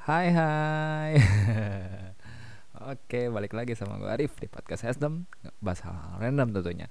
Hai 0.00 0.32
hai. 0.32 1.12
Oke, 2.96 3.28
balik 3.28 3.52
lagi 3.52 3.76
sama 3.76 4.00
gue 4.00 4.08
Arif 4.08 4.32
di 4.40 4.48
podcast 4.48 4.88
Hasdem, 4.88 5.28
bahas 5.60 5.84
hal 5.84 6.16
random 6.16 6.56
tentunya. 6.56 6.88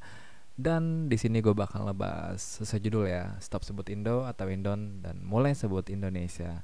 Dan 0.53 1.09
di 1.09 1.17
sini 1.17 1.41
gue 1.41 1.57
bakal 1.57 1.89
ngebahas 1.89 2.61
judul 2.77 3.09
ya, 3.09 3.33
stop 3.41 3.65
sebut 3.65 3.89
Indo 3.89 4.29
atau 4.29 4.45
Indon 4.53 5.01
dan 5.01 5.25
mulai 5.25 5.57
sebut 5.57 5.89
Indonesia. 5.89 6.61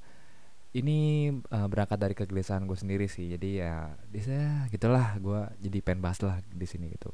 Ini 0.69 1.33
uh, 1.49 1.65
berangkat 1.65 1.97
dari 1.97 2.13
kegelisahan 2.13 2.69
gue 2.69 2.77
sendiri 2.77 3.09
sih, 3.09 3.25
jadi 3.25 3.49
ya 3.65 3.73
bisa 4.13 4.69
gitulah 4.69 5.17
gue 5.17 5.49
jadi 5.65 5.81
pengen 5.81 6.05
bahas 6.05 6.21
lah 6.21 6.45
di 6.45 6.69
sini 6.69 6.93
gitu. 6.93 7.09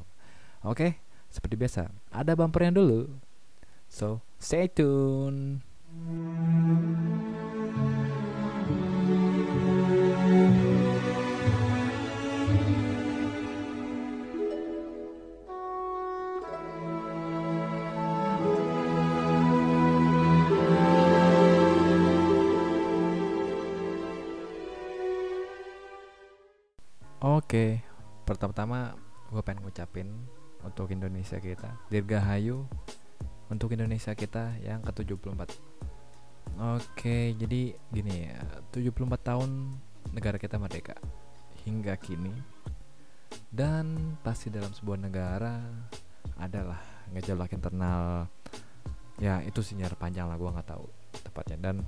Oke, 0.67 0.99
seperti 1.31 1.55
biasa 1.55 1.87
ada 2.11 2.35
bumpernya 2.35 2.75
dulu. 2.75 3.07
So 3.87 4.19
stay 4.43 4.67
tune. 4.67 5.63
Oke, 27.51 27.83
pertama-tama 28.23 28.95
gue 29.27 29.43
pengen 29.43 29.67
ngucapin 29.67 30.07
untuk 30.63 30.87
Indonesia 30.87 31.35
kita 31.35 31.75
Dirgahayu 31.91 32.63
untuk 33.51 33.75
Indonesia 33.75 34.15
kita 34.15 34.55
yang 34.63 34.79
ke-74. 34.79 35.59
Oke, 36.79 37.35
jadi 37.35 37.75
gini 37.91 38.31
ya 38.31 38.39
74 38.71 39.03
tahun 39.19 39.75
negara 40.15 40.39
kita 40.39 40.55
merdeka 40.55 40.95
hingga 41.67 41.99
kini. 41.99 42.31
Dan 43.51 44.15
pasti 44.23 44.47
dalam 44.47 44.71
sebuah 44.71 45.11
negara 45.11 45.59
adalah 46.39 46.79
gejolak 47.11 47.51
internal. 47.51 48.31
Ya 49.19 49.43
itu 49.43 49.59
sinyal 49.59 49.99
panjang 49.99 50.31
lah 50.31 50.39
gue 50.39 50.55
nggak 50.55 50.71
tahu 50.71 50.87
tepatnya. 51.19 51.59
Dan 51.59 51.83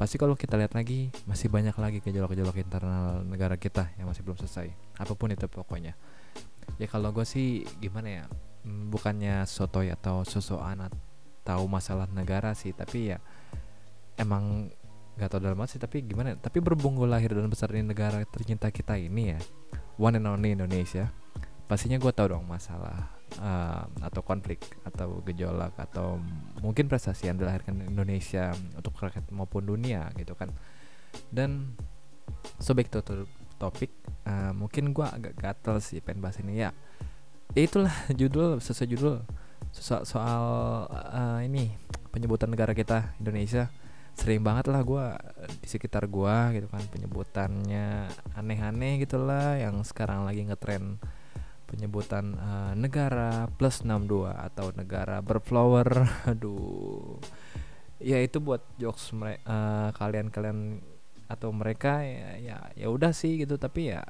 pasti 0.00 0.16
kalau 0.16 0.32
kita 0.32 0.56
lihat 0.56 0.72
lagi 0.72 1.12
masih 1.28 1.52
banyak 1.52 1.76
lagi 1.76 2.00
gejolak-gejolak 2.00 2.56
internal 2.56 3.20
negara 3.20 3.60
kita 3.60 3.92
yang 4.00 4.08
masih 4.08 4.24
belum 4.24 4.40
selesai. 4.40 4.72
Apa 4.96 5.12
pun 5.12 5.28
itu 5.28 5.44
pokoknya. 5.44 5.92
Ya 6.80 6.88
kalau 6.88 7.12
gue 7.12 7.28
sih 7.28 7.68
gimana 7.84 8.08
ya 8.08 8.24
mm, 8.64 8.88
bukannya 8.88 9.44
sotoy 9.44 9.92
atau 9.92 10.24
sosokan 10.24 10.88
tahu 11.44 11.64
masalah 11.68 12.08
negara 12.08 12.56
sih 12.56 12.72
tapi 12.72 13.12
ya 13.12 13.20
emang 14.16 14.72
nggak 15.20 15.28
tahu 15.36 15.40
dalam 15.44 15.60
sih 15.68 15.76
tapi 15.76 16.00
gimana 16.00 16.32
tapi 16.40 16.64
berhubung 16.64 16.96
gue 16.96 17.04
lahir 17.04 17.36
dan 17.36 17.48
besar 17.52 17.68
di 17.68 17.84
negara 17.84 18.24
tercinta 18.24 18.72
kita 18.72 18.96
ini 18.96 19.36
ya 19.36 19.40
one 20.00 20.16
and 20.16 20.28
only 20.28 20.56
Indonesia 20.56 21.12
pastinya 21.68 22.00
gue 22.00 22.12
tahu 22.12 22.32
dong 22.32 22.48
masalah 22.48 23.19
uh, 23.38 23.86
atau 24.02 24.20
konflik 24.26 24.58
atau 24.82 25.22
gejolak 25.22 25.76
atau 25.78 26.18
mungkin 26.58 26.90
prestasi 26.90 27.30
yang 27.30 27.38
dilahirkan 27.38 27.86
Indonesia 27.86 28.50
untuk 28.74 28.98
rakyat 28.98 29.30
maupun 29.30 29.62
dunia 29.62 30.10
gitu 30.18 30.34
kan. 30.34 30.50
Dan 31.30 31.78
so 32.58 32.74
back 32.74 32.90
to, 32.90 33.02
topik 33.60 33.92
uh, 34.24 34.50
mungkin 34.56 34.90
gue 34.90 35.06
agak 35.06 35.34
gatel 35.38 35.78
sih 35.78 36.02
pengen 36.02 36.24
bahas 36.24 36.40
ini. 36.42 36.64
Ya, 36.66 36.70
itulah 37.54 37.92
judul 38.20 38.58
sesuai 38.58 38.88
judul 38.90 39.14
soal, 39.70 40.02
soal 40.08 40.42
uh, 40.90 41.38
ini 41.44 41.70
penyebutan 42.10 42.50
negara 42.50 42.74
kita 42.74 43.14
Indonesia. 43.22 43.70
Sering 44.18 44.42
banget 44.42 44.68
lah 44.68 44.82
gue 44.82 45.04
di 45.62 45.68
sekitar 45.70 46.10
gue 46.10 46.36
gitu 46.58 46.66
kan 46.66 46.82
penyebutannya 46.92 48.10
aneh-aneh 48.36 49.00
gitulah 49.00 49.56
yang 49.56 49.80
sekarang 49.86 50.26
lagi 50.26 50.44
ngetren 50.44 50.98
penyebutan 51.70 52.34
uh, 52.34 52.72
negara 52.74 53.46
plus 53.54 53.86
62 53.86 54.26
atau 54.26 54.74
negara 54.74 55.22
berflower. 55.22 55.88
Aduh. 56.34 57.22
Ya 58.02 58.18
itu 58.18 58.42
buat 58.42 58.66
jokes 58.76 59.14
mereka 59.14 59.40
uh, 59.46 59.88
kalian-kalian 59.94 60.82
atau 61.30 61.54
mereka 61.54 62.02
ya 62.02 62.34
ya 62.42 62.58
ya 62.74 62.86
udah 62.90 63.14
sih 63.14 63.38
gitu. 63.38 63.54
Tapi 63.54 63.94
ya 63.94 64.02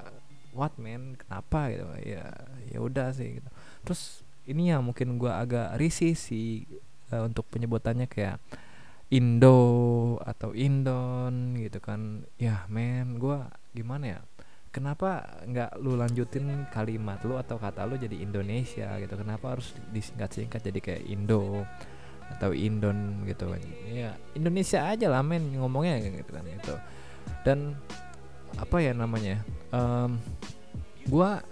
what 0.56 0.72
man? 0.80 1.20
Kenapa 1.20 1.68
gitu? 1.68 1.84
Ya 2.00 2.32
ya 2.72 2.78
udah 2.80 3.12
sih 3.12 3.38
gitu. 3.38 3.48
Terus 3.84 4.24
ini 4.48 4.72
ya 4.72 4.80
mungkin 4.80 5.20
gua 5.20 5.44
agak 5.44 5.76
risih 5.76 6.16
sih 6.16 6.64
uh, 7.12 7.28
untuk 7.28 7.44
penyebutannya 7.52 8.08
kayak 8.08 8.40
Indo 9.10 10.16
atau 10.22 10.56
Indon 10.56 11.58
gitu 11.60 11.82
kan. 11.82 12.24
Ya 12.40 12.64
men 12.72 13.20
gua 13.20 13.52
gimana 13.74 14.18
ya 14.18 14.20
kenapa 14.70 15.26
nggak 15.46 15.82
lu 15.82 15.98
lanjutin 15.98 16.66
kalimat 16.70 17.18
lu 17.26 17.34
atau 17.34 17.58
kata 17.58 17.86
lu 17.86 17.98
jadi 17.98 18.22
Indonesia 18.22 18.86
gitu? 19.02 19.14
Kenapa 19.18 19.58
harus 19.58 19.74
disingkat-singkat 19.90 20.62
jadi 20.62 20.78
kayak 20.78 21.02
Indo 21.10 21.66
atau 22.38 22.54
Indon 22.54 23.26
gitu? 23.26 23.50
Kan 23.50 23.62
ya 23.90 24.14
Indonesia 24.38 24.86
aja 24.86 25.10
lah 25.10 25.22
men 25.26 25.58
ngomongnya 25.58 25.98
gitu 26.02 26.30
kan 26.30 26.46
gitu. 26.46 26.74
Dan 27.42 27.74
apa 28.58 28.82
ya 28.82 28.94
namanya 28.94 29.42
um, 29.74 30.18
gua 31.10 31.42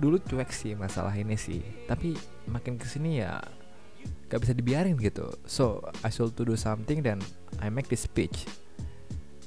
dulu 0.00 0.18
cuek 0.18 0.50
sih 0.50 0.72
masalah 0.72 1.12
ini 1.12 1.36
sih. 1.36 1.60
Tapi 1.84 2.16
makin 2.48 2.80
ke 2.80 2.88
sini 2.88 3.20
ya 3.20 3.44
gak 4.32 4.40
bisa 4.40 4.56
dibiarin 4.56 4.96
gitu. 4.96 5.28
So 5.44 5.84
I 6.00 6.08
should 6.08 6.32
to 6.32 6.42
do 6.48 6.56
something 6.56 7.04
dan 7.04 7.20
I 7.60 7.68
make 7.68 7.92
this 7.92 8.08
speech. 8.08 8.48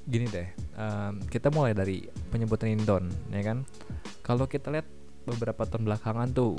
Gini 0.06 0.30
deh 0.30 0.67
um, 0.78 1.20
kita 1.28 1.50
mulai 1.52 1.74
dari 1.74 2.06
penyebutan 2.32 2.72
Indon 2.72 3.10
ya 3.34 3.42
kan? 3.44 3.66
Kalau 4.24 4.46
kita 4.48 4.72
lihat 4.72 4.88
beberapa 5.28 5.68
tahun 5.68 5.90
belakangan 5.90 6.30
tuh 6.32 6.56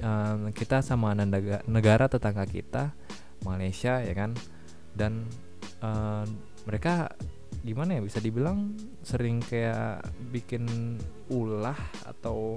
um, 0.00 0.54
kita 0.54 0.80
sama 0.80 1.12
negara, 1.12 2.06
tetangga 2.08 2.46
kita 2.46 2.94
Malaysia 3.44 4.00
ya 4.00 4.14
kan? 4.16 4.32
Dan 4.94 5.26
um, 5.84 6.26
mereka 6.64 7.12
gimana 7.60 8.00
ya 8.00 8.00
bisa 8.00 8.24
dibilang 8.24 8.72
sering 9.04 9.44
kayak 9.44 10.00
bikin 10.32 10.96
ulah 11.28 11.76
atau 12.08 12.56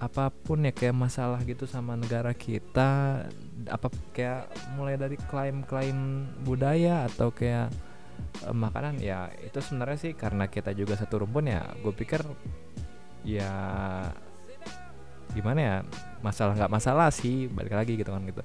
apa 0.00 0.32
pun 0.32 0.64
ya 0.64 0.72
kayak 0.72 0.96
masalah 0.96 1.42
gitu 1.44 1.68
sama 1.68 1.92
negara 1.92 2.32
kita 2.32 3.20
apa 3.68 3.88
kayak 4.16 4.48
mulai 4.78 4.96
dari 4.96 5.20
klaim-klaim 5.28 6.24
budaya 6.40 7.04
atau 7.04 7.28
kayak 7.28 7.68
uh, 8.46 8.54
makanan 8.54 9.00
ya 9.00 9.28
itu 9.40 9.58
sebenarnya 9.60 9.98
sih 9.98 10.12
karena 10.16 10.46
kita 10.48 10.72
juga 10.76 10.96
satu 10.96 11.24
rumpun 11.24 11.50
ya 11.50 11.64
gue 11.80 11.92
pikir 11.92 12.20
ya 13.24 13.52
gimana 15.30 15.60
ya 15.60 15.76
masalah 16.20 16.58
nggak 16.58 16.72
masalah 16.72 17.08
sih 17.14 17.46
balik 17.46 17.74
lagi 17.74 17.94
gitu 17.94 18.10
kan 18.10 18.22
gitu. 18.26 18.42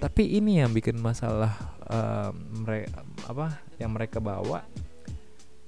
Tapi 0.00 0.36
ini 0.36 0.60
yang 0.60 0.74
bikin 0.74 0.98
masalah 0.98 1.54
uh, 1.88 2.34
mereka 2.34 3.04
apa 3.30 3.46
yang 3.78 3.94
mereka 3.94 4.18
bawa 4.18 4.64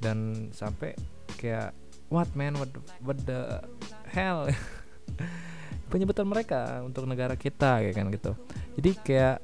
dan 0.02 0.50
sampai 0.52 0.96
kayak 1.38 1.72
what 2.08 2.28
man? 2.34 2.56
What 2.58 2.72
what 3.04 3.18
the 3.24 3.62
hell? 4.10 4.50
Penyebutan 5.92 6.26
mereka 6.26 6.82
untuk 6.82 7.06
negara 7.06 7.38
kita 7.38 7.84
kayak 7.84 7.94
kan 7.94 8.10
gitu. 8.10 8.32
Jadi 8.76 8.90
kayak 9.06 9.38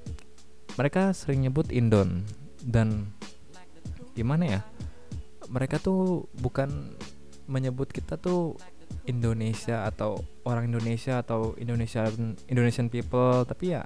mereka 0.74 1.14
sering 1.14 1.46
nyebut 1.46 1.70
Indon 1.70 2.26
dan 2.64 3.12
gimana 4.12 4.44
ya 4.44 4.60
mereka 5.48 5.76
tuh 5.80 6.28
bukan 6.38 6.96
menyebut 7.50 7.90
kita 7.90 8.16
tuh 8.16 8.56
Indonesia 9.08 9.88
atau 9.88 10.20
orang 10.46 10.70
Indonesia 10.70 11.20
atau 11.20 11.56
Indonesian 11.58 12.38
Indonesian 12.46 12.86
people 12.92 13.42
tapi 13.48 13.74
ya 13.74 13.82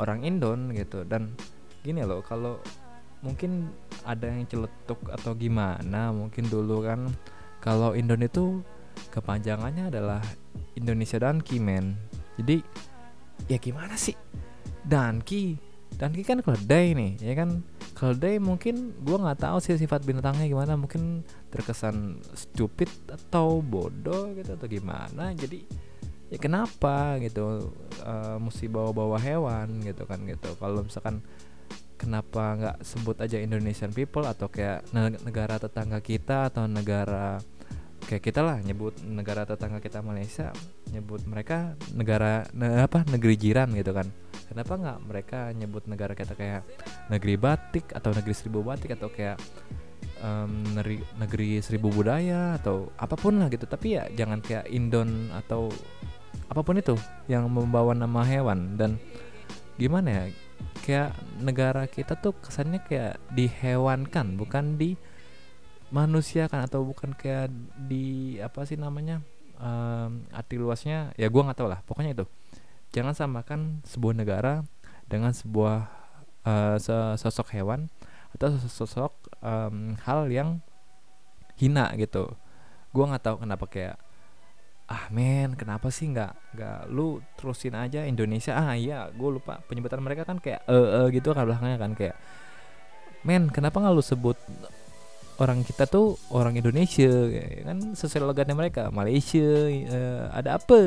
orang 0.00 0.24
Indon 0.24 0.72
gitu. 0.72 1.04
Dan 1.04 1.36
gini 1.84 2.02
loh 2.02 2.24
kalau 2.24 2.60
mungkin 3.20 3.70
ada 4.06 4.28
yang 4.28 4.46
celetuk 4.46 5.00
atau 5.10 5.34
gimana 5.34 6.14
mungkin 6.14 6.46
dulu 6.46 6.84
kan 6.84 7.10
kalau 7.58 7.96
Indon 7.96 8.22
itu 8.22 8.62
kepanjangannya 9.10 9.90
adalah 9.90 10.22
Indonesia 10.78 11.18
dan 11.18 11.42
Kimen 11.42 11.96
jadi 12.38 12.62
ya 13.50 13.58
gimana 13.58 13.98
sih? 13.98 14.14
Danki 14.86 15.58
Danki 15.98 16.22
kan 16.22 16.38
keledai 16.44 16.94
nih 16.94 17.10
ya 17.18 17.34
kan 17.34 17.66
keledai 17.96 18.36
mungkin 18.36 18.92
gue 19.00 19.16
nggak 19.16 19.40
tahu 19.40 19.56
sih 19.58 19.80
sifat 19.80 20.04
binatangnya 20.04 20.44
gimana. 20.46 20.76
Mungkin 20.76 21.24
terkesan 21.48 22.20
stupid 22.36 22.92
atau 23.08 23.64
bodoh 23.64 24.36
gitu 24.36 24.52
atau 24.52 24.68
gimana. 24.68 25.32
Jadi 25.32 25.64
ya 26.28 26.36
kenapa 26.36 27.16
gitu 27.24 27.72
uh, 28.04 28.36
mesti 28.36 28.68
bawa-bawa 28.68 29.16
hewan 29.16 29.80
gitu 29.80 30.04
kan 30.04 30.20
gitu. 30.28 30.52
Kalau 30.60 30.84
misalkan 30.84 31.24
kenapa 31.96 32.44
nggak 32.60 32.76
sebut 32.84 33.16
aja 33.24 33.40
Indonesian 33.40 33.90
people 33.90 34.28
atau 34.28 34.52
kayak 34.52 34.84
negara 35.24 35.56
tetangga 35.56 36.04
kita 36.04 36.52
atau 36.52 36.68
negara 36.68 37.40
kayak 38.06 38.22
kita 38.22 38.40
lah 38.44 38.60
nyebut 38.62 38.94
negara 39.02 39.48
tetangga 39.48 39.80
kita 39.80 40.04
Malaysia 40.04 40.52
nyebut 40.92 41.24
mereka 41.26 41.74
negara 41.90 42.46
ne, 42.54 42.84
apa 42.86 43.02
negeri 43.08 43.34
jiran 43.34 43.72
gitu 43.74 43.90
kan 43.96 44.06
kenapa 44.48 44.72
nggak 44.78 44.98
mereka 45.04 45.38
nyebut 45.52 45.84
negara 45.90 46.14
kita 46.14 46.34
kayak 46.38 46.62
negeri 47.12 47.34
batik 47.36 47.92
atau 47.92 48.10
negeri 48.14 48.34
seribu 48.34 48.62
batik 48.62 48.94
atau 48.94 49.10
kayak 49.10 49.36
um, 50.22 50.64
negeri, 50.76 51.02
negeri 51.18 51.50
seribu 51.60 51.92
budaya 51.92 52.56
atau 52.56 52.90
apa 52.96 53.16
pun 53.18 53.40
lah 53.40 53.48
gitu. 53.52 53.66
Tapi 53.68 53.98
ya 53.98 54.04
jangan 54.12 54.40
kayak 54.40 54.68
Indon 54.70 55.32
atau 55.34 55.68
apa 56.46 56.60
pun 56.62 56.78
itu 56.78 56.94
yang 57.26 57.48
membawa 57.50 57.92
nama 57.92 58.22
hewan. 58.24 58.78
Dan 58.78 59.00
gimana 59.76 60.08
ya 60.08 60.24
kayak 60.80 61.10
negara 61.42 61.84
kita 61.90 62.16
tuh 62.16 62.32
kesannya 62.40 62.80
kayak 62.86 63.20
dihewankan 63.34 64.40
bukan 64.40 64.80
di 64.80 64.96
manusia 65.92 66.48
kan 66.50 66.66
atau 66.66 66.82
bukan 66.82 67.14
kayak 67.14 67.52
di 67.86 68.36
apa 68.42 68.66
sih 68.66 68.74
namanya 68.74 69.22
um, 69.60 70.26
arti 70.34 70.58
luasnya 70.58 71.14
ya 71.14 71.28
gua 71.28 71.50
nggak 71.50 71.58
tahu 71.58 71.68
lah. 71.68 71.80
Pokoknya 71.84 72.16
itu 72.16 72.26
jangan 72.96 73.12
samakan 73.12 73.84
sebuah 73.84 74.16
negara 74.16 74.64
dengan 75.04 75.36
sebuah 75.36 75.84
uh, 76.48 76.76
sosok 77.20 77.52
hewan 77.52 77.92
atau 78.32 78.56
sosok 78.56 79.12
um, 79.44 80.00
hal 80.00 80.32
yang 80.32 80.64
hina 81.60 81.92
gitu. 82.00 82.32
Gue 82.96 83.04
nggak 83.04 83.20
tahu 83.20 83.36
kenapa 83.44 83.68
kayak 83.68 83.96
ah 84.86 85.10
men 85.10 85.58
kenapa 85.58 85.90
sih 85.92 86.08
nggak 86.08 86.56
nggak 86.56 86.78
lu 86.88 87.20
terusin 87.36 87.76
aja 87.76 88.08
Indonesia? 88.08 88.56
Ah 88.56 88.72
iya 88.72 89.12
gue 89.12 89.28
lupa 89.28 89.60
penyebutan 89.68 90.00
mereka 90.00 90.24
kan 90.24 90.40
kayak 90.40 90.64
eh 90.64 90.72
-e, 90.72 91.00
gitu 91.12 91.36
kan 91.36 91.44
belakangnya 91.44 91.76
kan 91.76 91.92
kayak 91.92 92.16
men 93.26 93.52
kenapa 93.52 93.76
nggak 93.82 93.92
lu 93.92 94.04
sebut 94.04 94.38
orang 95.36 95.60
kita 95.64 95.84
tuh 95.84 96.16
orang 96.32 96.56
Indonesia 96.56 97.10
ya 97.28 97.68
kan? 97.68 97.92
Sesuai 97.92 98.24
logatnya 98.24 98.56
mereka. 98.56 98.88
Malaysia 98.88 99.68
uh, 99.68 100.32
ada 100.32 100.56
apa? 100.56 100.80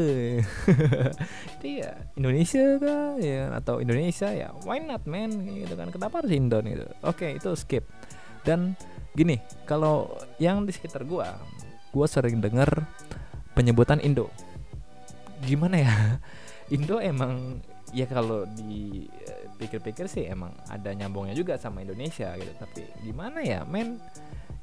Jadi 1.59 1.69
ya 1.85 1.91
Indonesia 2.17 2.65
kah? 2.81 3.17
Ya 3.21 3.53
atau 3.53 3.77
Indonesia 3.77 4.29
ya 4.33 4.49
why 4.65 4.81
not 4.81 5.05
man? 5.05 5.29
Gitu 5.45 5.73
kan. 5.77 5.93
Kenapa 5.93 6.21
harus 6.23 6.33
Indon 6.33 6.65
gitu? 6.65 6.87
Oke 7.05 7.29
okay, 7.29 7.31
itu 7.37 7.49
skip. 7.53 7.85
Dan 8.41 8.73
gini 9.13 9.37
kalau 9.69 10.09
yang 10.41 10.65
di 10.65 10.71
sekitar 10.73 11.05
gua 11.05 11.37
gua 11.93 12.05
sering 12.09 12.41
dengar 12.41 12.89
penyebutan 13.53 14.01
Indo. 14.01 14.33
Gimana 15.45 15.77
ya? 15.77 15.95
Indo 16.75 16.97
emang 16.97 17.61
ya 17.93 18.05
kalau 18.05 18.45
dipikir-pikir 19.59 20.07
sih 20.07 20.23
emang 20.31 20.56
ada 20.71 20.95
nyambungnya 20.95 21.35
juga 21.35 21.59
sama 21.59 21.83
Indonesia 21.83 22.31
gitu. 22.39 22.47
Tapi 22.56 22.88
gimana 23.03 23.44
ya 23.44 23.67
men? 23.67 24.00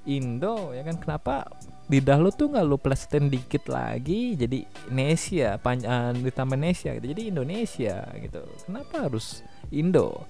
Indo 0.08 0.72
ya 0.72 0.80
kan? 0.88 0.96
Kenapa 0.96 1.44
lidah 1.92 2.16
lu 2.16 2.32
tuh 2.32 2.48
nggak 2.48 2.64
lu 2.64 2.80
plesetin 2.80 3.28
dikit 3.28 3.68
lagi 3.68 4.32
jadi 4.40 4.64
Indonesia 4.88 5.60
panjang 5.60 6.16
uh, 6.16 6.24
ditambah 6.24 6.56
Indonesia 6.56 6.90
gitu 6.96 7.06
jadi 7.12 7.22
Indonesia 7.28 7.96
gitu? 8.24 8.40
Kenapa 8.64 9.04
harus 9.04 9.44
Indo? 9.68 10.24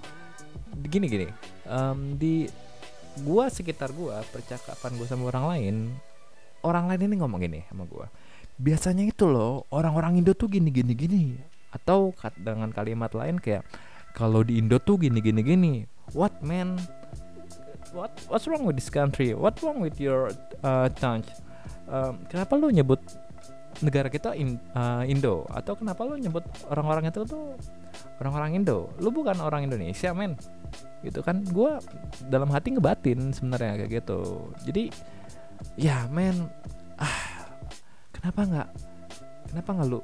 Gini 0.82 1.06
gini 1.06 1.28
um, 1.70 2.18
di 2.18 2.50
gua 3.22 3.46
sekitar 3.46 3.94
gua 3.94 4.26
percakapan 4.34 4.98
gua 4.98 5.06
sama 5.06 5.30
orang 5.30 5.44
lain 5.54 5.76
orang 6.66 6.90
lain 6.90 7.06
ini 7.06 7.14
ngomong 7.22 7.40
gini 7.40 7.60
sama 7.70 7.86
gua 7.88 8.10
biasanya 8.56 9.04
itu 9.04 9.28
loh 9.28 9.68
orang-orang 9.68 10.24
Indo 10.24 10.32
tuh 10.32 10.48
gini 10.48 10.72
gini 10.72 10.92
gini. 10.96 11.24
Atau 11.72 12.16
dengan 12.40 12.72
kalimat 12.72 13.12
lain 13.12 13.36
kayak 13.36 13.68
kalau 14.16 14.40
di 14.40 14.56
Indo 14.56 14.80
tuh 14.80 14.96
gini 14.96 15.20
gini 15.20 15.44
gini. 15.44 15.72
What 16.16 16.40
man? 16.40 16.80
What 17.92 18.16
what's 18.32 18.48
wrong 18.48 18.64
with 18.64 18.80
this 18.80 18.88
country? 18.88 19.36
What 19.36 19.60
wrong 19.60 19.84
with 19.84 20.00
your 20.00 20.32
uh, 20.64 20.88
tongue? 20.96 21.28
Um, 21.84 22.24
kenapa 22.32 22.56
lu 22.56 22.72
nyebut 22.72 22.98
negara 23.84 24.08
kita 24.08 24.32
in, 24.32 24.56
uh, 24.72 25.04
Indo? 25.04 25.44
Atau 25.52 25.76
kenapa 25.76 26.08
lu 26.08 26.16
nyebut 26.16 26.48
orang-orang 26.72 27.12
itu 27.12 27.28
tuh 27.28 27.60
orang-orang 28.24 28.56
Indo? 28.56 28.88
Lu 29.04 29.12
bukan 29.12 29.36
orang 29.36 29.68
Indonesia 29.68 30.16
men. 30.16 30.40
Gitu 31.04 31.20
kan? 31.20 31.44
Gue 31.52 31.76
dalam 32.32 32.48
hati 32.48 32.72
ngebatin 32.72 33.36
sebenarnya 33.36 33.84
kayak 33.84 34.00
gitu. 34.00 34.48
Jadi 34.64 34.88
ya 35.76 36.08
men 36.08 36.48
ah 36.96 37.48
kenapa 38.12 38.40
nggak 38.48 38.68
kenapa 39.52 39.70
nggak 39.76 39.88
lu 39.88 40.00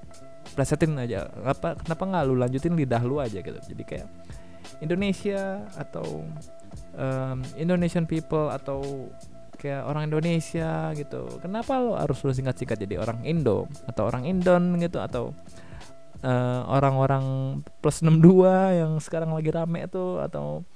plesetin 0.53 0.95
aja. 1.01 1.29
Apa 1.43 1.75
kenapa 1.81 2.03
nggak 2.05 2.25
lu 2.29 2.35
lanjutin 2.39 2.77
lidah 2.77 3.03
lu 3.03 3.19
aja 3.19 3.41
gitu. 3.41 3.59
Jadi 3.59 3.83
kayak 3.83 4.09
Indonesia 4.85 5.67
atau 5.75 6.25
um, 6.97 7.39
Indonesian 7.59 8.05
people 8.05 8.53
atau 8.53 9.09
kayak 9.57 9.87
orang 9.87 10.11
Indonesia 10.11 10.91
gitu. 10.99 11.39
Kenapa 11.39 11.79
lo 11.79 11.95
harus 11.95 12.19
lu 12.27 12.35
singkat-singkat 12.35 12.83
jadi 12.83 12.99
orang 12.99 13.23
Indo 13.23 13.71
atau 13.87 14.11
orang 14.11 14.27
Indon 14.27 14.79
gitu 14.83 14.99
atau 14.99 15.31
uh, 16.27 16.61
orang-orang 16.67 17.59
plus 17.79 18.03
62 18.03 18.83
yang 18.83 18.93
sekarang 18.99 19.31
lagi 19.31 19.55
rame 19.55 19.87
tuh 19.87 20.19
atau 20.19 20.67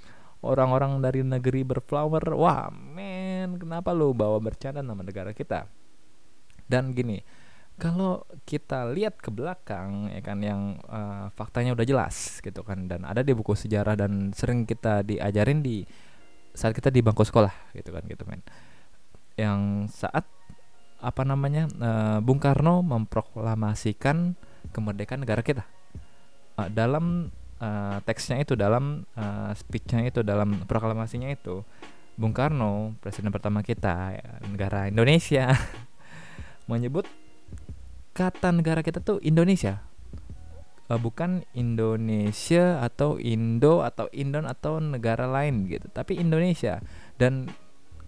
orang-orang 0.46 1.02
dari 1.02 1.26
negeri 1.26 1.67
berflower? 1.67 2.31
Wah 2.38 2.70
men 2.70 3.58
kenapa 3.58 3.90
lo 3.90 4.14
bawa 4.14 4.38
bercanda 4.38 4.87
nama 4.87 5.02
negara 5.02 5.34
kita? 5.34 5.67
Dan 6.67 6.94
gini 6.94 7.19
kalau 7.76 8.25
kita 8.49 8.88
lihat 8.88 9.20
ke 9.20 9.28
belakang 9.28 10.08
ya 10.08 10.25
kan 10.25 10.40
yang 10.40 10.81
uh, 10.88 11.28
faktanya 11.37 11.76
udah 11.76 11.84
jelas 11.84 12.40
gitu 12.40 12.64
kan 12.64 12.88
dan 12.88 13.05
ada 13.05 13.20
di 13.20 13.37
buku 13.37 13.52
sejarah 13.52 14.00
dan 14.00 14.32
sering 14.32 14.64
kita 14.64 15.05
diajarin 15.05 15.61
di 15.61 15.84
saat 16.56 16.73
kita 16.73 16.88
di 16.88 17.05
bangku 17.05 17.20
sekolah 17.20 17.52
gitu 17.76 17.93
kan 17.93 18.00
gitu 18.08 18.25
men. 18.25 18.40
Yang 19.37 19.93
saat 19.93 20.25
apa 20.96 21.23
namanya 21.28 21.69
uh, 21.76 22.19
Bung 22.25 22.40
Karno 22.40 22.81
memproklamasikan 22.81 24.32
kemerdekaan 24.73 25.20
negara 25.20 25.44
kita. 25.44 25.69
Uh, 26.56 26.73
dalam 26.73 27.28
uh, 27.61 28.00
teksnya 28.08 28.40
itu 28.40 28.56
dalam 28.56 29.05
uh, 29.12 29.52
speechnya 29.52 30.08
itu 30.08 30.25
dalam 30.25 30.64
proklamasinya 30.64 31.28
itu 31.28 31.61
Bung 32.17 32.32
Karno 32.32 32.96
presiden 33.05 33.28
pertama 33.28 33.61
kita 33.61 34.17
ya, 34.17 34.28
negara 34.49 34.88
Indonesia 34.88 35.52
menyebut 36.70 37.05
kata 38.17 38.49
negara 38.49 38.81
kita 38.81 39.05
tuh 39.05 39.21
Indonesia. 39.21 39.85
Uh, 40.89 40.97
bukan 40.97 41.45
Indonesia 41.53 42.81
atau 42.81 43.19
Indo 43.21 43.83
atau 43.83 44.07
Indon 44.15 44.47
atau 44.47 44.79
negara 44.79 45.29
lain 45.29 45.69
gitu 45.69 45.85
tapi 45.93 46.17
Indonesia. 46.17 46.81
Dan 47.21 47.53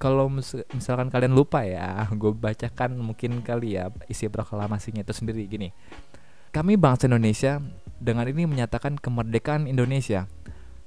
kalau 0.01 0.31
mis 0.33 0.55
misalkan 0.73 1.13
kalian 1.13 1.35
lupa 1.37 1.67
ya 1.67 2.07
gue 2.21 2.33
bacakan 2.33 2.97
mungkin 2.97 3.45
kali 3.45 3.77
ya 3.77 3.93
isi 4.09 4.33
proklamasinya 4.33 5.05
itu 5.05 5.13
sendiri. 5.13 5.45
Gini 5.45 5.69
kami 6.49 6.81
bangsa 6.81 7.11
Indonesia 7.11 7.61
dengan 8.01 8.25
ini 8.25 8.49
menyatakan 8.49 8.97
kemerdekaan 8.97 9.69
Indonesia. 9.69 10.25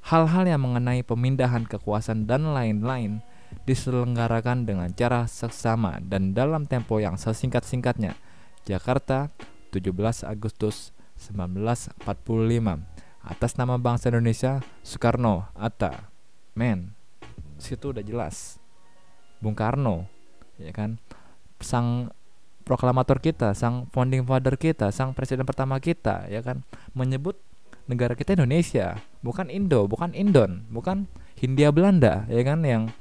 Hal-hal 0.01 0.49
yang 0.49 0.65
mengenai 0.65 1.05
pemindahan 1.05 1.69
kekuasaan 1.69 2.25
dan 2.25 2.57
lain-lain 2.57 3.21
diselenggarakan 3.69 4.65
dengan 4.65 4.89
cara 4.97 5.29
seksama 5.29 6.01
dan 6.01 6.33
dalam 6.33 6.65
tempo 6.65 6.97
yang 6.97 7.21
sesingkat-singkatnya 7.21 8.17
Jakarta, 8.65 9.33
17 9.73 10.25
Agustus 10.27 10.93
1945. 11.17 11.97
Atas 13.21 13.53
nama 13.53 13.77
bangsa 13.77 14.09
Indonesia, 14.09 14.65
Soekarno, 14.81 15.49
Atta. 15.53 16.09
Men, 16.57 16.97
situ 17.61 17.93
udah 17.93 18.01
jelas. 18.01 18.57
Bung 19.41 19.57
Karno, 19.57 20.05
ya 20.61 20.73
kan? 20.73 21.01
Sang 21.61 22.13
proklamator 22.65 23.17
kita, 23.17 23.57
sang 23.57 23.89
founding 23.89 24.25
father 24.25 24.57
kita, 24.57 24.93
sang 24.93 25.13
presiden 25.17 25.45
pertama 25.45 25.81
kita, 25.81 26.29
ya 26.29 26.45
kan? 26.45 26.61
Menyebut 26.93 27.37
negara 27.89 28.13
kita 28.13 28.37
Indonesia, 28.37 29.01
bukan 29.25 29.49
Indo, 29.49 29.89
bukan 29.89 30.13
Indon, 30.13 30.69
bukan 30.69 31.09
Hindia 31.37 31.73
Belanda, 31.73 32.29
ya 32.29 32.41
kan? 32.45 32.61
Yang 32.61 32.93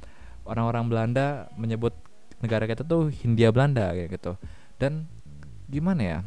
orang-orang 0.45 0.89
Belanda 0.89 1.49
menyebut 1.57 1.93
negara 2.41 2.65
kita 2.65 2.81
tuh 2.81 3.13
Hindia 3.13 3.53
Belanda 3.53 3.93
kayak 3.93 4.17
gitu. 4.17 4.33
Dan 4.81 5.05
gimana 5.71 6.01
ya? 6.03 6.19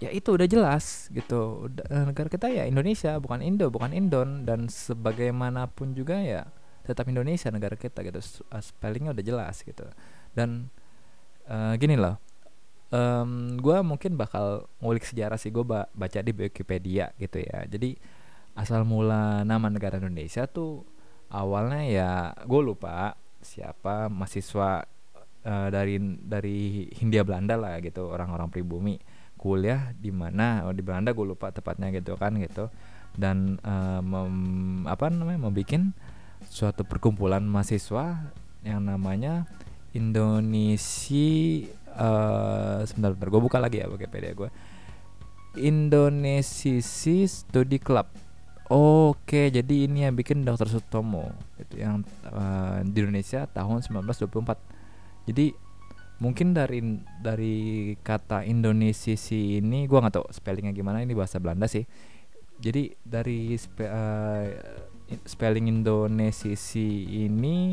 Ya 0.00 0.08
itu 0.14 0.32
udah 0.32 0.48
jelas 0.48 1.10
gitu. 1.12 1.68
Eh, 1.68 2.04
negara 2.08 2.30
kita 2.30 2.48
ya 2.48 2.64
Indonesia 2.64 3.18
bukan 3.18 3.42
Indo 3.42 3.68
bukan 3.68 3.92
Indon. 3.92 4.46
Dan 4.48 4.70
sebagaimanapun 4.70 5.92
juga 5.92 6.22
ya 6.22 6.48
tetap 6.86 7.10
Indonesia 7.10 7.50
negara 7.50 7.74
kita 7.74 8.00
gitu. 8.06 8.22
Uh, 8.48 8.62
spellingnya 8.62 9.12
udah 9.12 9.24
jelas 9.26 9.60
gitu. 9.60 9.84
Dan 10.32 10.70
uh, 11.50 11.74
gini 11.76 11.98
loh 11.98 12.30
um, 12.90 13.56
gue 13.56 13.78
mungkin 13.82 14.18
bakal 14.18 14.66
ngulik 14.82 15.06
sejarah 15.06 15.38
sih. 15.38 15.50
Gue 15.54 15.64
ba 15.66 15.86
baca 15.94 16.20
di 16.20 16.34
Wikipedia 16.34 17.14
gitu 17.16 17.40
ya. 17.40 17.64
Jadi 17.66 17.96
asal 18.54 18.82
mula 18.84 19.46
nama 19.46 19.70
negara 19.70 19.96
Indonesia 20.02 20.44
tuh 20.50 20.82
awalnya 21.30 21.82
ya 21.86 22.10
gue 22.44 22.60
lupa 22.60 23.14
siapa 23.40 24.10
mahasiswa 24.10 24.84
uh, 25.44 25.68
dari 25.68 26.00
dari 26.20 26.88
Hindia 26.92 27.24
Belanda 27.24 27.56
lah 27.56 27.78
gitu 27.80 28.10
orang-orang 28.10 28.48
pribumi 28.52 29.00
kuliah 29.40 29.96
di 29.96 30.12
mana 30.12 30.68
oh, 30.68 30.74
di 30.76 30.84
Belanda 30.84 31.16
gue 31.16 31.24
lupa 31.24 31.48
tepatnya 31.48 31.88
gitu 31.96 32.16
kan 32.20 32.36
gitu 32.36 32.68
dan 33.16 33.56
uh, 33.64 34.04
mem, 34.04 34.84
apa 34.84 35.08
namanya 35.08 35.48
membuat 35.48 35.92
suatu 36.48 36.84
perkumpulan 36.84 37.42
mahasiswa 37.44 38.32
yang 38.64 38.84
namanya 38.84 39.48
Indonesia 39.96 41.26
uh, 41.96 42.84
sebentar, 42.84 43.16
sebentar 43.16 43.28
gue 43.32 43.40
buka 43.40 43.58
lagi 43.58 43.80
ya 43.80 43.88
Wikipedia 43.88 44.36
gue 44.36 44.48
Indonesia 45.58 46.78
Study 47.26 47.80
Club 47.82 48.30
Oke, 48.70 49.50
jadi 49.50 49.90
ini 49.90 50.06
yang 50.06 50.14
bikin 50.14 50.46
Dr. 50.46 50.70
Sutomo 50.70 51.34
itu 51.58 51.82
yang 51.82 52.06
uh, 52.30 52.78
di 52.86 53.02
Indonesia 53.02 53.42
tahun 53.50 53.82
1924. 53.82 54.79
Jadi 55.28 55.52
mungkin 56.20 56.52
dari 56.52 56.84
dari 57.24 57.56
kata 57.96 58.44
Indonesisi 58.44 59.56
ini 59.58 59.88
gua 59.88 60.04
nggak 60.04 60.14
tahu 60.20 60.26
spellingnya 60.30 60.76
gimana 60.76 61.00
ini 61.00 61.16
bahasa 61.16 61.40
Belanda 61.40 61.64
sih. 61.66 61.84
Jadi 62.60 62.92
dari 63.00 63.56
spe, 63.56 63.88
uh, 63.88 64.46
spelling 65.24 65.66
Indonesisi 65.66 67.08
ini 67.24 67.72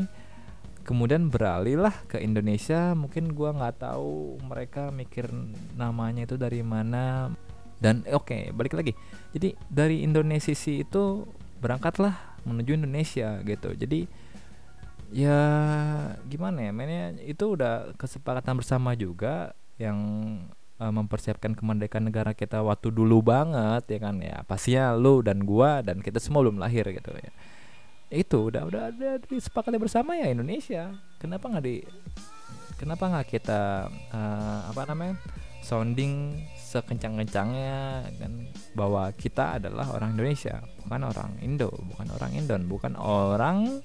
kemudian 0.80 1.28
beralih 1.28 1.84
lah 1.84 1.92
ke 2.08 2.16
Indonesia 2.24 2.96
mungkin 2.96 3.36
gua 3.36 3.52
nggak 3.52 3.84
tahu 3.84 4.40
mereka 4.48 4.88
mikir 4.88 5.28
namanya 5.76 6.24
itu 6.24 6.40
dari 6.40 6.64
mana. 6.64 7.28
Dan 7.78 8.02
oke 8.10 8.26
okay, 8.26 8.42
balik 8.50 8.74
lagi. 8.74 8.96
Jadi 9.36 9.54
dari 9.70 10.02
Indonesia 10.02 10.50
itu 10.50 11.28
berangkatlah 11.62 12.42
menuju 12.48 12.74
Indonesia 12.74 13.38
gitu. 13.44 13.76
Jadi 13.76 14.08
ya 15.08 15.40
gimana 16.28 16.68
ya 16.68 16.70
mainnya 16.72 17.16
itu 17.24 17.56
udah 17.56 17.96
kesepakatan 17.96 18.60
bersama 18.60 18.92
juga 18.92 19.56
yang 19.80 19.96
uh, 20.78 20.92
mempersiapkan 20.92 21.54
kemerdekaan 21.54 22.06
negara 22.06 22.32
kita 22.32 22.62
waktu 22.62 22.90
dulu 22.90 23.22
banget 23.22 23.84
ya 23.88 23.98
kan 23.98 24.16
ya. 24.22 24.36
Pastinya 24.46 24.94
lu 24.94 25.20
dan 25.20 25.42
gua 25.42 25.82
dan 25.82 26.00
kita 26.00 26.22
semua 26.22 26.46
belum 26.46 26.58
lahir 26.58 26.86
gitu 26.88 27.12
ya. 27.14 27.32
Itu 28.08 28.48
udah 28.48 28.62
udah 28.64 28.82
ada 28.94 29.10
disepakati 29.20 29.76
bersama 29.76 30.16
ya 30.16 30.32
Indonesia. 30.32 30.94
Kenapa 31.20 31.50
nggak 31.50 31.64
di 31.64 31.84
kenapa 32.78 33.04
nggak 33.10 33.28
kita 33.28 33.90
uh, 34.14 34.60
apa 34.70 34.82
namanya 34.88 35.18
sounding 35.58 36.38
sekencang-kencangnya 36.56 38.08
kan 38.16 38.32
bahwa 38.72 39.10
kita 39.12 39.58
adalah 39.60 39.90
orang 39.92 40.14
Indonesia, 40.16 40.62
bukan 40.84 41.02
orang 41.04 41.30
Indo, 41.42 41.68
bukan 41.68 42.08
orang 42.14 42.32
Indon, 42.32 42.62
bukan 42.70 42.94
orang 42.96 43.82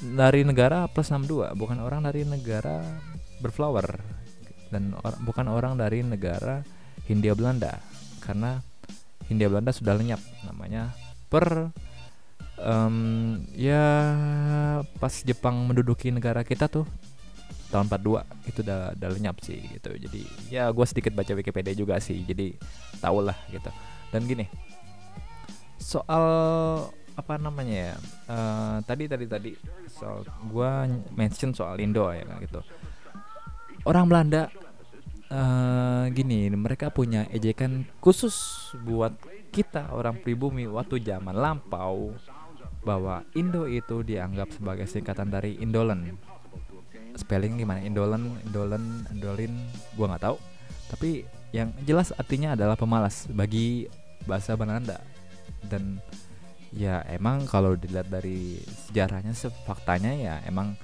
dari 0.00 0.42
negara 0.42 0.88
plus 0.88 1.12
62, 1.12 1.52
bukan 1.56 1.78
orang 1.84 2.04
dari 2.04 2.24
negara 2.24 2.80
berflower. 3.44 4.00
Dan 4.70 4.94
or, 5.02 5.14
bukan 5.26 5.50
orang 5.50 5.74
dari 5.74 6.00
negara 6.06 6.62
Hindia 7.10 7.34
Belanda 7.34 7.82
karena 8.22 8.62
Hindia 9.26 9.50
Belanda 9.50 9.74
sudah 9.74 9.98
lenyap 9.98 10.22
namanya 10.46 10.94
per 11.26 11.74
um, 12.62 13.34
ya 13.50 13.82
pas 15.02 15.14
Jepang 15.26 15.66
menduduki 15.66 16.14
negara 16.14 16.46
kita 16.46 16.70
tuh 16.70 16.86
tahun 17.74 17.90
42 17.90 18.50
itu 18.50 18.58
udah 18.62 18.94
udah 18.94 19.08
lenyap 19.10 19.36
sih 19.42 19.58
gitu. 19.58 19.90
Jadi 19.90 20.22
ya 20.54 20.70
gue 20.70 20.86
sedikit 20.86 21.18
baca 21.18 21.34
Wikipedia 21.34 21.74
juga 21.74 21.98
sih 21.98 22.22
jadi 22.22 22.54
tau 23.02 23.18
lah 23.18 23.38
gitu. 23.50 23.70
Dan 24.14 24.30
gini 24.30 24.46
soal 25.80 26.24
apa 27.18 27.36
namanya 27.36 27.92
ya 27.92 27.96
uh, 28.30 28.78
tadi 28.86 29.04
tadi 29.10 29.26
tadi 29.26 29.52
soal 29.90 30.22
gue 30.24 30.70
mention 31.14 31.50
soal 31.52 31.76
Indo 31.82 32.08
ya 32.10 32.24
gitu. 32.42 32.60
Orang 33.88 34.12
Belanda 34.12 34.52
uh, 35.32 36.04
gini 36.12 36.52
mereka 36.52 36.92
punya 36.92 37.24
ejekan 37.32 37.88
khusus 38.02 38.34
buat 38.84 39.16
kita 39.50 39.90
orang 39.90 40.22
pribumi 40.22 40.66
waktu 40.70 41.02
zaman 41.02 41.34
lampau 41.34 42.14
bahwa 42.80 43.26
Indo 43.36 43.68
itu 43.68 44.00
dianggap 44.00 44.56
sebagai 44.56 44.88
singkatan 44.88 45.28
dari 45.28 45.60
Indolen. 45.60 46.16
Spelling 47.18 47.60
gimana? 47.60 47.84
Indolen 47.84 48.40
indolen 48.46 49.04
indolin 49.12 49.52
gua 49.98 50.14
nggak 50.14 50.24
tahu. 50.24 50.36
Tapi 50.88 51.10
yang 51.52 51.74
jelas 51.84 52.14
artinya 52.16 52.54
adalah 52.56 52.78
pemalas 52.78 53.28
bagi 53.28 53.90
bahasa 54.24 54.56
Belanda. 54.56 55.02
Dan 55.60 56.00
ya 56.70 57.02
emang 57.10 57.46
kalau 57.50 57.74
dilihat 57.74 58.06
dari 58.06 58.62
sejarahnya 58.86 59.34
faktanya 59.66 60.14
ya 60.14 60.34
emang 60.46 60.78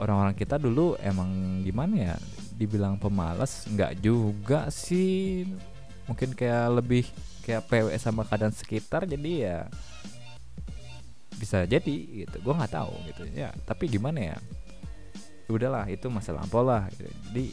orang-orang 0.00 0.34
kita 0.34 0.58
dulu 0.58 0.98
emang 0.98 1.62
gimana 1.62 2.14
ya 2.14 2.14
dibilang 2.56 2.98
pemalas 2.98 3.66
nggak 3.70 4.02
juga 4.02 4.68
sih. 4.68 5.46
Mungkin 6.10 6.34
kayak 6.34 6.82
lebih 6.82 7.04
kayak 7.46 7.70
PW 7.70 7.94
sama 7.96 8.26
keadaan 8.26 8.54
sekitar 8.54 9.06
jadi 9.06 9.32
ya 9.38 9.58
bisa 11.38 11.64
jadi 11.64 12.26
gitu. 12.26 12.36
Gue 12.42 12.54
nggak 12.56 12.74
tahu 12.74 12.92
gitu. 13.08 13.22
Ya 13.32 13.54
tapi 13.64 13.86
gimana 13.86 14.34
ya? 14.34 14.36
Udahlah 15.50 15.86
itu 15.90 16.06
masa 16.06 16.30
lampau 16.30 16.62
lah 16.62 16.86
gitu. 16.94 17.10
jadi 17.30 17.46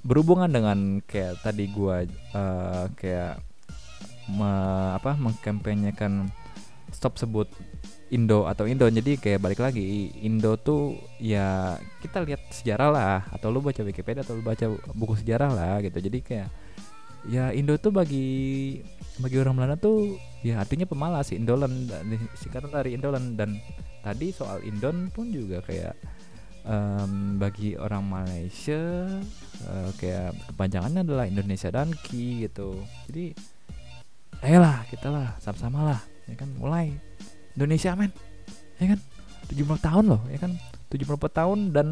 berhubungan 0.00 0.48
dengan 0.48 0.78
kayak 1.04 1.44
tadi 1.44 1.68
gua 1.68 2.08
uh, 2.32 2.88
kayak 2.96 3.40
me, 4.32 4.52
apa 4.96 5.16
mengkampanyekan 5.18 6.32
stop 6.92 7.18
sebut 7.18 7.48
Indo 8.10 8.50
atau 8.50 8.66
Indo 8.66 8.90
jadi 8.90 9.14
kayak 9.14 9.38
balik 9.38 9.62
lagi 9.62 10.10
Indo 10.18 10.58
tuh 10.58 10.98
ya 11.22 11.78
kita 12.02 12.26
lihat 12.26 12.42
sejarah 12.50 12.90
lah 12.90 13.18
atau 13.30 13.54
lu 13.54 13.62
baca 13.62 13.86
Wikipedia 13.86 14.26
atau 14.26 14.34
lu 14.34 14.42
baca 14.42 14.66
buku 14.98 15.14
sejarah 15.22 15.50
lah 15.54 15.74
gitu. 15.78 16.02
Jadi 16.02 16.18
kayak 16.18 16.48
ya 17.30 17.54
Indo 17.54 17.78
tuh 17.78 17.94
bagi 17.94 18.80
bagi 19.22 19.36
orang 19.38 19.54
Belanda 19.54 19.76
tuh 19.78 20.18
ya 20.42 20.58
artinya 20.58 20.88
pemalas 20.90 21.30
Indolen 21.30 21.86
singkatan 22.34 22.72
dari 22.72 22.98
Indolen 22.98 23.38
dan 23.38 23.60
tadi 24.00 24.32
soal 24.32 24.64
Indon 24.64 25.12
pun 25.12 25.28
juga 25.28 25.60
kayak 25.60 25.94
um, 26.64 27.36
bagi 27.36 27.76
orang 27.76 28.04
Malaysia 28.08 29.06
uh, 29.68 29.90
kayak 30.00 30.34
kepanjangannya 30.50 31.04
adalah 31.04 31.24
Indonesia 31.28 31.68
dan 31.68 31.92
Ki 31.92 32.48
gitu. 32.48 32.80
Jadi 33.06 33.36
ayolah 34.40 34.88
kita 34.88 35.12
lah 35.12 35.36
sama-sama 35.38 35.94
lah 35.94 36.00
ya 36.30 36.36
kan 36.38 36.50
mulai. 36.56 36.94
Indonesia 37.58 37.92
men. 37.98 38.14
Ya 38.78 38.94
kan? 38.96 39.00
70 39.50 39.82
tahun 39.82 40.04
loh 40.06 40.22
ya 40.30 40.38
kan? 40.38 40.54
74 40.88 41.18
tahun 41.34 41.58
dan 41.74 41.86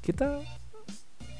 kita 0.00 0.40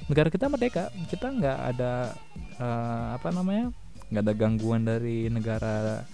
negara 0.06 0.28
kita 0.28 0.46
merdeka. 0.52 0.92
Kita 1.08 1.32
nggak 1.32 1.58
ada 1.74 2.12
uh, 2.60 3.16
apa 3.16 3.28
namanya 3.32 3.72
nggak 4.12 4.22
ada 4.28 4.34
gangguan 4.36 4.84
dari 4.84 5.32
negara 5.32 6.04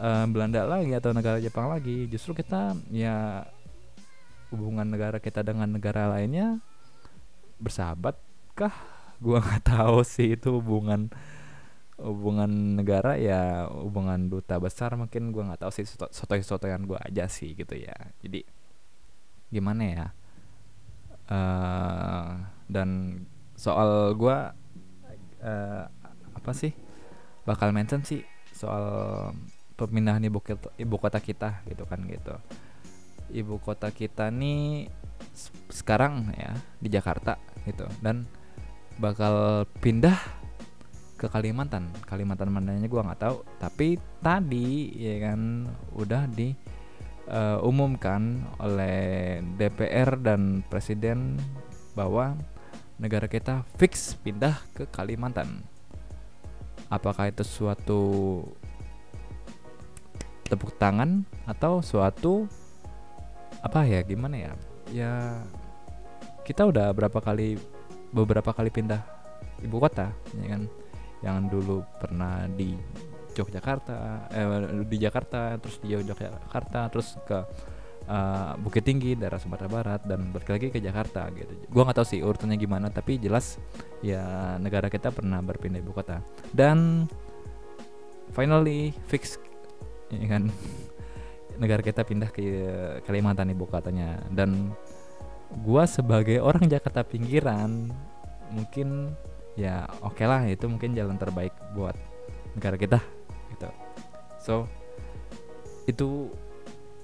uh, 0.00 0.24
Belanda 0.26 0.64
lagi 0.64 0.96
atau 0.96 1.12
negara 1.12 1.36
Jepang 1.36 1.68
lagi. 1.68 2.08
Justru 2.08 2.32
kita 2.32 2.72
ya 2.88 3.44
hubungan 4.50 4.88
negara 4.88 5.22
kita 5.22 5.46
dengan 5.46 5.70
negara 5.70 6.10
lainnya 6.10 6.58
bersahabat 7.60 8.18
kah 8.56 8.74
gua 9.22 9.38
nggak 9.38 9.62
tahu 9.76 10.02
sih 10.02 10.34
itu 10.34 10.58
hubungan 10.58 11.12
hubungan 12.00 12.80
negara 12.80 13.20
ya 13.20 13.68
hubungan 13.68 14.32
duta 14.32 14.56
besar 14.56 14.96
mungkin 14.96 15.30
gua 15.30 15.52
nggak 15.52 15.60
tahu 15.64 15.72
sih 15.72 15.84
soto 16.42 16.66
yang 16.66 16.88
gua 16.88 17.00
aja 17.04 17.28
sih 17.28 17.52
gitu 17.52 17.76
ya. 17.76 17.94
Jadi 18.24 18.42
gimana 19.52 19.82
ya? 19.84 20.06
Uh, 21.30 22.42
dan 22.66 23.22
soal 23.54 24.16
gua 24.16 24.56
uh, 25.44 25.84
apa 26.34 26.50
sih? 26.56 26.72
Bakal 27.44 27.76
mention 27.76 28.02
sih 28.02 28.24
soal 28.56 28.84
pemindahan 29.76 30.20
ibu 30.24 30.40
kota, 30.40 30.68
ibu 30.76 30.96
kota 30.96 31.20
kita 31.20 31.64
gitu 31.68 31.84
kan 31.84 32.00
gitu. 32.08 32.34
Ibu 33.30 33.62
kota 33.62 33.92
kita 33.94 34.28
nih 34.32 34.90
sekarang 35.70 36.34
ya 36.34 36.56
di 36.82 36.88
Jakarta 36.90 37.38
gitu. 37.68 37.86
Dan 38.02 38.26
bakal 39.00 39.64
pindah 39.80 40.39
ke 41.20 41.28
Kalimantan. 41.28 41.92
Kalimantan 42.08 42.48
mananya 42.48 42.88
gue 42.88 42.96
nggak 43.04 43.20
tahu 43.20 43.36
tapi 43.60 44.00
tadi 44.24 44.88
ya 44.96 45.28
kan 45.28 45.68
udah 45.92 46.24
di 46.32 46.56
uh, 47.28 47.60
umumkan 47.60 48.40
oleh 48.56 49.38
DPR 49.60 50.16
dan 50.16 50.64
Presiden 50.64 51.36
bahwa 51.92 52.40
negara 52.96 53.28
kita 53.28 53.68
fix 53.76 54.16
pindah 54.16 54.56
ke 54.72 54.88
Kalimantan. 54.88 55.60
Apakah 56.88 57.28
itu 57.28 57.44
suatu 57.44 58.00
tepuk 60.48 60.72
tangan 60.80 61.22
atau 61.44 61.84
suatu 61.84 62.48
apa 63.60 63.84
ya 63.84 64.00
gimana 64.00 64.40
ya? 64.40 64.52
Ya 64.90 65.12
kita 66.48 66.66
udah 66.66 66.90
berapa 66.96 67.20
kali 67.20 67.60
beberapa 68.10 68.50
kali 68.50 68.72
pindah 68.74 69.04
ibu 69.62 69.76
kota 69.78 70.10
ya 70.34 70.56
kan 70.56 70.66
yang 71.20 71.48
dulu 71.48 71.84
pernah 72.00 72.48
di 72.48 72.76
Yogyakarta 73.36 74.28
eh, 74.34 74.84
di 74.84 74.96
Jakarta 74.98 75.56
terus 75.60 75.76
di 75.80 75.94
Yogyakarta 75.94 76.90
terus 76.90 77.14
ke 77.24 77.38
uh, 78.10 78.52
Bukit 78.58 78.82
Tinggi 78.82 79.14
daerah 79.14 79.38
Sumatera 79.38 79.70
Barat 79.70 80.02
dan 80.04 80.34
balik 80.34 80.50
lagi 80.50 80.66
ke 80.74 80.82
Jakarta 80.82 81.30
gitu. 81.34 81.54
Gua 81.70 81.86
nggak 81.86 82.02
tahu 82.02 82.06
sih 82.06 82.20
urutannya 82.20 82.58
gimana 82.58 82.90
tapi 82.90 83.16
jelas 83.22 83.56
ya 84.02 84.56
negara 84.58 84.90
kita 84.90 85.14
pernah 85.14 85.38
berpindah 85.40 85.80
ibu 85.80 85.94
kota. 85.94 86.20
Dan 86.50 87.06
finally 88.34 88.94
fix 89.06 89.38
ya 90.10 90.26
kan? 90.26 90.50
Negara 91.60 91.84
kita 91.84 92.08
pindah 92.08 92.32
ke 92.32 92.40
Kalimantan 93.04 93.52
ibu 93.52 93.68
katanya. 93.68 94.16
Dan 94.32 94.72
gua 95.60 95.84
sebagai 95.84 96.40
orang 96.40 96.64
Jakarta 96.64 97.04
pinggiran 97.04 97.92
mungkin 98.48 99.12
ya 99.60 99.84
oke 100.00 100.16
okay 100.16 100.24
lah 100.24 100.48
itu 100.48 100.64
mungkin 100.64 100.96
jalan 100.96 101.20
terbaik 101.20 101.52
buat 101.76 101.92
negara 102.56 102.80
kita 102.80 102.98
gitu. 103.52 103.68
So 104.40 104.54
itu 105.84 106.32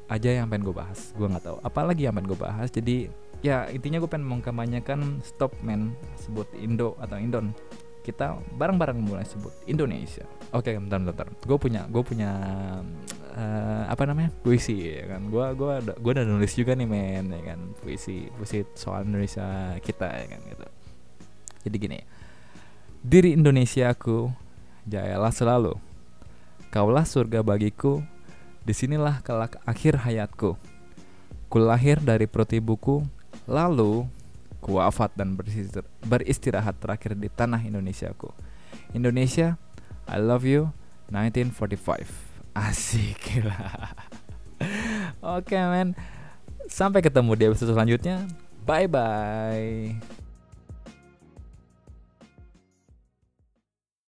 aja 0.08 0.30
yang 0.30 0.48
pengen 0.48 0.70
gue 0.70 0.76
bahas. 0.76 1.12
Gue 1.12 1.28
nggak 1.28 1.44
tahu 1.44 1.58
apalagi 1.60 2.08
yang 2.08 2.16
pengen 2.16 2.32
gue 2.32 2.40
bahas. 2.40 2.68
Jadi 2.72 3.12
ya 3.44 3.68
intinya 3.68 4.00
gue 4.00 4.08
pengen 4.08 4.26
mengkampanyekan 4.26 5.20
stop 5.20 5.52
man 5.60 5.92
sebut 6.16 6.48
Indo 6.56 6.96
atau 6.96 7.20
Indon. 7.20 7.52
Kita 8.06 8.38
bareng-bareng 8.54 9.02
mulai 9.02 9.26
sebut 9.26 9.50
Indonesia. 9.66 10.22
Oke 10.54 10.72
bentar 10.78 11.02
bentar. 11.02 11.26
Gue 11.42 11.58
punya 11.58 11.90
gue 11.90 12.02
punya 12.06 12.30
uh, 13.34 13.84
apa 13.90 14.06
namanya? 14.06 14.30
Puisi 14.46 14.94
ya 14.94 15.10
kan? 15.10 15.26
Gue 15.26 15.42
gua 15.58 15.82
gue 15.82 16.12
udah 16.14 16.24
nulis 16.24 16.54
juga 16.54 16.78
nih 16.78 16.86
men 16.86 17.34
ya 17.34 17.42
kan? 17.52 17.60
Puisi 17.82 18.30
puisi 18.38 18.62
soal 18.78 19.04
Indonesia 19.04 19.74
kita 19.82 20.06
ya 20.06 20.26
kan 20.32 20.40
gitu. 20.46 20.66
Jadi 21.66 21.76
gini 21.82 21.98
diri 23.06 23.38
Indonesia 23.38 23.94
aku 23.94 24.34
jayalah 24.82 25.30
selalu 25.30 25.78
kaulah 26.74 27.06
surga 27.06 27.46
bagiku 27.46 28.02
di 28.66 28.74
sinilah 28.74 29.22
kelak 29.22 29.62
akhir 29.62 30.02
hayatku 30.02 30.58
kulahir 31.46 32.02
dari 32.02 32.26
perut 32.26 32.50
ibuku 32.50 33.06
lalu 33.46 34.10
kuafat 34.58 35.14
dan 35.14 35.38
beristirahat 36.02 36.74
terakhir 36.82 37.14
di 37.14 37.30
tanah 37.30 37.62
Indonesiaku. 37.62 38.34
Indonesia, 38.90 39.54
I 40.10 40.18
love 40.18 40.42
you 40.42 40.74
1945. 41.14 42.10
Asik 42.58 43.46
lah. 43.46 43.94
Oke 45.38 45.54
okay, 45.54 45.62
men. 45.70 45.94
Sampai 46.66 46.98
ketemu 46.98 47.38
di 47.38 47.46
episode 47.46 47.70
selanjutnya. 47.70 48.26
Bye 48.66 48.90
bye. 48.90 50.25